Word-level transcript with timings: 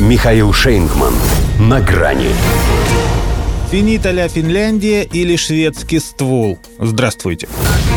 Михаил 0.00 0.52
Шейнгман. 0.52 1.14
На 1.60 1.80
грани. 1.80 2.30
Финита 3.70 4.10
ля 4.10 4.26
Финляндия 4.26 5.04
или 5.04 5.36
шведский 5.36 6.00
ствол? 6.00 6.58
Здравствуйте. 6.80 7.46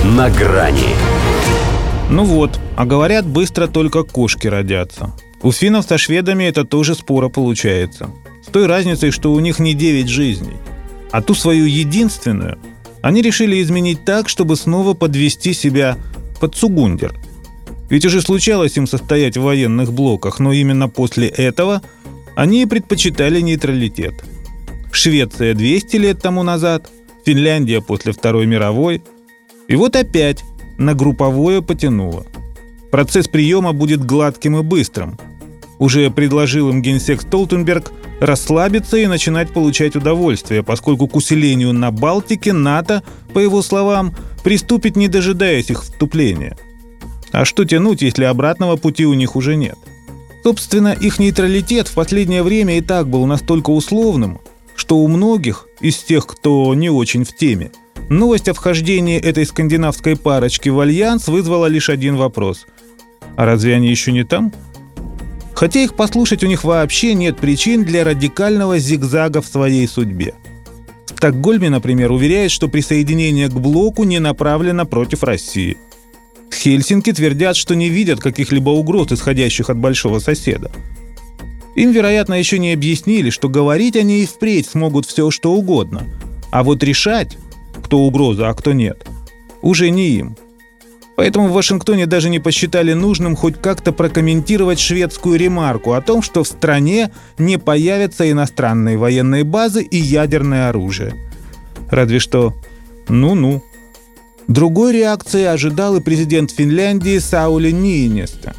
На 0.03 0.29
грани. 0.29 0.93
Ну 2.11 2.23
вот, 2.23 2.59
а 2.75 2.85
говорят, 2.85 3.25
быстро 3.25 3.65
только 3.65 4.03
кошки 4.03 4.45
родятся. 4.45 5.11
У 5.41 5.51
финнов 5.51 5.85
со 5.85 5.97
шведами 5.97 6.43
это 6.43 6.65
тоже 6.65 6.93
спора 6.93 7.29
получается. 7.29 8.11
С 8.45 8.49
той 8.49 8.67
разницей, 8.67 9.09
что 9.09 9.33
у 9.33 9.39
них 9.39 9.57
не 9.57 9.73
9 9.73 10.07
жизней. 10.07 10.57
А 11.11 11.23
ту 11.23 11.33
свою 11.33 11.65
единственную 11.65 12.59
они 13.01 13.23
решили 13.23 13.59
изменить 13.59 14.05
так, 14.05 14.29
чтобы 14.29 14.55
снова 14.55 14.93
подвести 14.93 15.51
себя 15.51 15.97
под 16.39 16.53
Цугундер. 16.53 17.15
Ведь 17.89 18.05
уже 18.05 18.21
случалось 18.21 18.77
им 18.77 18.87
состоять 18.87 19.37
в 19.37 19.43
военных 19.43 19.93
блоках, 19.93 20.39
но 20.39 20.51
именно 20.51 20.89
после 20.89 21.27
этого 21.27 21.81
они 22.35 22.65
предпочитали 22.65 23.39
нейтралитет. 23.41 24.23
Швеция 24.91 25.53
200 25.53 25.95
лет 25.97 26.21
тому 26.21 26.43
назад, 26.43 26.89
Финляндия 27.25 27.81
после 27.81 28.13
Второй 28.13 28.45
мировой. 28.45 29.03
И 29.67 29.75
вот 29.75 29.95
опять 29.95 30.43
на 30.77 30.93
групповое 30.93 31.61
потянуло. 31.61 32.25
Процесс 32.91 33.27
приема 33.27 33.73
будет 33.73 34.05
гладким 34.05 34.57
и 34.57 34.63
быстрым. 34.63 35.17
Уже 35.77 36.09
предложил 36.09 36.69
им 36.69 36.81
генсек 36.81 37.21
Столтенберг 37.21 37.91
расслабиться 38.19 38.97
и 38.97 39.07
начинать 39.07 39.53
получать 39.53 39.95
удовольствие, 39.95 40.63
поскольку 40.63 41.07
к 41.07 41.15
усилению 41.15 41.73
на 41.73 41.91
Балтике 41.91 42.53
НАТО, 42.53 43.03
по 43.33 43.39
его 43.39 43.61
словам, 43.61 44.15
приступит 44.43 44.95
не 44.95 45.07
дожидаясь 45.07 45.69
их 45.69 45.83
вступления. 45.83 46.57
А 47.37 47.45
что 47.45 47.65
тянуть, 47.65 48.01
если 48.01 48.23
обратного 48.23 48.77
пути 48.77 49.05
у 49.05 49.13
них 49.13 49.35
уже 49.35 49.57
нет? 49.57 49.77
Собственно, 50.43 50.87
их 50.87 51.19
нейтралитет 51.19 51.87
в 51.87 51.93
последнее 51.93 52.41
время 52.41 52.79
и 52.79 52.81
так 52.81 53.07
был 53.07 53.27
настолько 53.27 53.69
условным, 53.69 54.39
что 54.75 54.97
у 54.97 55.07
многих 55.07 55.67
из 55.79 55.97
тех, 55.99 56.25
кто 56.25 56.73
не 56.73 56.89
очень 56.89 57.25
в 57.25 57.35
теме, 57.35 57.69
новость 58.09 58.49
о 58.49 58.55
вхождении 58.55 59.19
этой 59.19 59.45
скандинавской 59.45 60.15
парочки 60.15 60.69
в 60.69 60.79
альянс 60.79 61.27
вызвала 61.27 61.67
лишь 61.67 61.91
один 61.91 62.15
вопрос. 62.15 62.65
А 63.35 63.45
разве 63.45 63.75
они 63.75 63.87
еще 63.87 64.11
не 64.11 64.23
там? 64.23 64.51
Хотя 65.53 65.81
их 65.81 65.93
послушать 65.93 66.43
у 66.43 66.47
них 66.47 66.63
вообще 66.63 67.13
нет 67.13 67.37
причин 67.37 67.83
для 67.83 68.03
радикального 68.03 68.79
зигзага 68.79 69.43
в 69.43 69.47
своей 69.47 69.87
судьбе. 69.87 70.33
В 71.05 71.17
Стокгольме, 71.17 71.69
например, 71.69 72.11
уверяет, 72.11 72.49
что 72.49 72.67
присоединение 72.67 73.47
к 73.47 73.53
блоку 73.53 74.05
не 74.05 74.17
направлено 74.17 74.87
против 74.87 75.21
России. 75.21 75.77
Хельсинки 76.53 77.11
твердят, 77.11 77.55
что 77.55 77.75
не 77.75 77.89
видят 77.89 78.19
каких-либо 78.19 78.69
угроз, 78.69 79.11
исходящих 79.11 79.69
от 79.69 79.77
большого 79.77 80.19
соседа. 80.19 80.71
Им, 81.75 81.91
вероятно, 81.91 82.33
еще 82.33 82.57
не 82.57 82.73
объяснили, 82.73 83.29
что 83.29 83.49
говорить 83.49 83.95
они 83.95 84.23
и 84.23 84.25
впредь 84.25 84.67
смогут 84.67 85.05
все, 85.05 85.29
что 85.29 85.53
угодно. 85.53 86.05
А 86.51 86.63
вот 86.63 86.83
решать, 86.83 87.37
кто 87.83 87.99
угроза, 87.99 88.49
а 88.49 88.53
кто 88.53 88.73
нет, 88.73 89.05
уже 89.61 89.89
не 89.89 90.09
им– 90.09 90.37
Поэтому 91.17 91.47
в 91.47 91.53
Вашингтоне 91.53 92.05
даже 92.05 92.29
не 92.29 92.39
посчитали 92.39 92.93
нужным 92.93 93.35
хоть 93.35 93.59
как-то 93.59 93.91
прокомментировать 93.91 94.79
шведскую 94.79 95.39
ремарку 95.39 95.93
о 95.93 96.01
том, 96.01 96.21
что 96.21 96.43
в 96.43 96.47
стране 96.47 97.09
не 97.39 97.57
появятся 97.57 98.29
иностранные 98.29 98.97
военные 98.97 99.43
базы 99.43 99.81
и 99.81 99.97
ядерное 99.97 100.69
оружие. 100.69 101.15
Разве 101.89 102.19
что 102.19 102.53
ну-ну. 103.09 103.63
Другой 104.47 104.93
реакции 104.93 105.43
ожидал 105.43 105.97
и 105.97 106.01
президент 106.01 106.51
Финляндии 106.51 107.19
Саули 107.19 107.71
Ниинеста. 107.71 108.55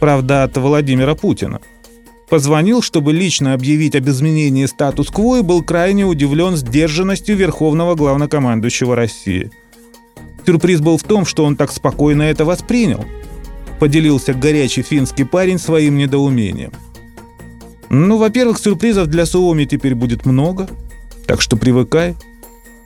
Правда, 0.00 0.44
от 0.44 0.56
Владимира 0.56 1.14
Путина. 1.14 1.60
Позвонил, 2.28 2.82
чтобы 2.82 3.12
лично 3.12 3.54
объявить 3.54 3.94
об 3.94 4.08
изменении 4.08 4.66
статус-кво 4.66 5.38
и 5.38 5.42
был 5.42 5.62
крайне 5.62 6.04
удивлен 6.04 6.56
сдержанностью 6.56 7.36
верховного 7.36 7.94
главнокомандующего 7.94 8.96
России– 8.96 9.50
Сюрприз 10.46 10.80
был 10.80 10.96
в 10.96 11.02
том, 11.02 11.26
что 11.26 11.44
он 11.44 11.56
так 11.56 11.72
спокойно 11.72 12.22
это 12.22 12.44
воспринял. 12.44 13.04
Поделился 13.80 14.32
горячий 14.32 14.82
финский 14.82 15.24
парень 15.24 15.58
своим 15.58 15.98
недоумением. 15.98 16.72
Ну, 17.90 18.16
во-первых, 18.16 18.58
сюрпризов 18.58 19.08
для 19.08 19.26
Суоми 19.26 19.64
теперь 19.64 19.96
будет 19.96 20.24
много, 20.24 20.68
так 21.26 21.42
что 21.42 21.56
привыкай. 21.56 22.14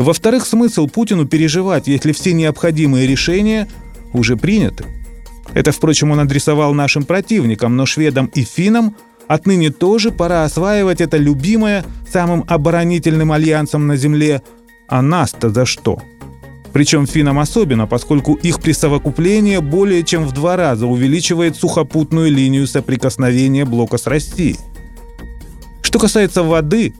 Во-вторых, 0.00 0.47
смысл 0.47 0.88
Путину 0.88 1.27
переживать, 1.27 1.87
если 1.87 2.12
все 2.12 2.33
необходимые 2.33 3.06
решения 3.06 3.69
уже 4.15 4.34
приняты. 4.34 4.87
Это, 5.53 5.72
впрочем, 5.72 6.11
он 6.11 6.21
адресовал 6.21 6.72
нашим 6.72 7.03
противникам, 7.03 7.77
но 7.77 7.84
шведам 7.84 8.31
и 8.34 8.43
финнам 8.43 8.97
отныне 9.28 9.69
тоже 9.69 10.10
пора 10.10 10.44
осваивать 10.44 11.03
это 11.03 11.19
любимое 11.19 11.84
самым 12.10 12.47
оборонительным 12.49 13.31
альянсом 13.31 13.87
на 13.87 13.97
Земле. 13.97 14.41
А 14.89 15.03
нас-то 15.03 15.50
за 15.50 15.66
что? 15.66 16.00
Причем 16.72 17.06
финнам 17.06 17.39
особенно, 17.39 17.87
поскольку 17.87 18.33
их 18.37 18.60
присовокупление 18.60 19.60
более 19.60 20.03
чем 20.03 20.27
в 20.27 20.33
два 20.33 20.56
раза 20.56 20.87
увеличивает 20.87 21.56
сухопутную 21.56 22.31
линию 22.31 22.66
соприкосновения 22.66 23.66
блока 23.66 23.99
с 23.99 24.06
Россией. 24.06 24.56
Что 25.83 25.99
касается 25.99 26.43
воды, 26.43 26.94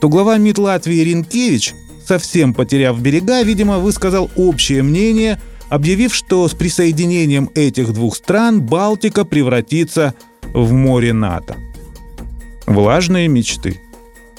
то 0.00 0.08
глава 0.08 0.38
МИД 0.38 0.58
Латвии 0.58 1.00
Ринкевич, 1.00 1.74
совсем 2.06 2.54
потеряв 2.54 3.00
берега, 3.00 3.42
видимо, 3.42 3.78
высказал 3.78 4.30
общее 4.36 4.82
мнение, 4.82 5.40
объявив, 5.68 6.14
что 6.14 6.46
с 6.48 6.52
присоединением 6.52 7.50
этих 7.54 7.92
двух 7.92 8.16
стран 8.16 8.62
Балтика 8.62 9.24
превратится 9.24 10.14
в 10.54 10.72
море 10.72 11.12
НАТО. 11.12 11.56
Влажные 12.66 13.28
мечты. 13.28 13.80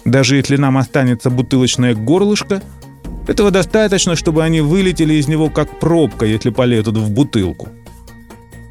Даже 0.05 0.35
если 0.35 0.57
нам 0.57 0.77
останется 0.77 1.29
бутылочное 1.29 1.95
горлышко– 1.95 2.61
этого 3.27 3.51
достаточно, 3.51 4.15
чтобы 4.15 4.43
они 4.43 4.61
вылетели 4.61 5.13
из 5.13 5.27
него 5.27 5.49
как 5.49 5.79
пробка, 5.79 6.25
если 6.25 6.49
полезут 6.49 6.97
в 6.97 7.09
бутылку. 7.09 7.69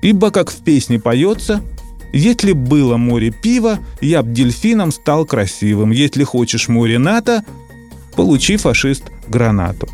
Ибо, 0.03 0.31
как 0.31 0.51
в 0.51 0.63
песне 0.63 0.99
поется, 0.99 1.63
«Если 2.15 2.53
было 2.53 2.99
море 2.99 3.31
пива, 3.31 3.79
я 4.03 4.23
б 4.23 4.31
дельфином 4.35 4.93
стал 4.93 5.25
красивым. 5.25 5.93
Если 5.93 6.25
хочешь 6.25 6.69
море 6.69 6.99
НАТО, 6.99 7.43
получи, 8.13 8.57
фашист, 8.57 9.05
гранату». 9.29 9.89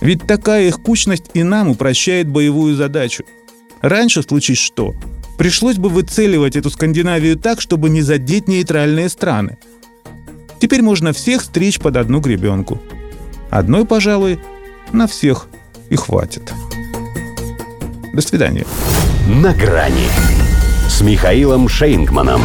Ведь 0.00 0.26
такая 0.26 0.68
их 0.68 0.82
кучность 0.82 1.30
и 1.34 1.42
нам 1.42 1.70
упрощает 1.70 2.28
боевую 2.28 2.74
задачу. 2.74 3.24
Раньше, 3.80 4.22
случись 4.22 4.58
что, 4.58 4.94
пришлось 5.38 5.76
бы 5.76 5.88
выцеливать 5.88 6.56
эту 6.56 6.70
Скандинавию 6.70 7.36
так, 7.36 7.60
чтобы 7.60 7.88
не 7.88 8.02
задеть 8.02 8.46
нейтральные 8.46 9.08
страны. 9.08 9.56
Теперь 10.60 10.82
можно 10.82 11.12
всех 11.12 11.42
стричь 11.42 11.78
под 11.78 11.96
одну 11.96 12.20
гребенку– 12.20 12.80
Одной, 13.50 13.84
пожалуй, 13.86 14.38
на 14.92 15.06
всех 15.06 15.48
и 15.88 15.96
хватит. 15.96 16.52
До 18.12 18.20
свидания. 18.20 18.66
На 19.28 19.52
грани 19.52 20.08
с 20.88 21.00
Михаилом 21.00 21.68
Шейнгманом. 21.68 22.42